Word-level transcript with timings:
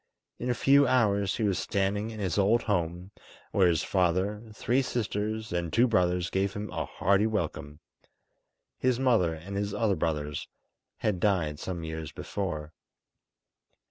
In 0.39 0.49
a 0.49 0.55
few 0.55 0.87
hours 0.87 1.37
he 1.37 1.43
was 1.43 1.59
standing 1.59 2.09
in 2.09 2.19
his 2.19 2.39
old 2.39 2.63
home, 2.63 3.11
where 3.51 3.67
his 3.67 3.83
father, 3.83 4.41
three 4.51 4.81
sisters, 4.81 5.53
and 5.53 5.71
two 5.71 5.85
brothers 5.85 6.31
gave 6.31 6.53
him 6.55 6.71
a 6.71 6.85
hearty 6.85 7.27
welcome. 7.27 7.77
His 8.79 8.99
mother 8.99 9.35
and 9.35 9.55
his 9.55 9.75
other 9.75 9.95
brothers 9.95 10.47
had 10.97 11.19
died 11.19 11.59
some 11.59 11.83
years 11.83 12.11
before. 12.11 12.73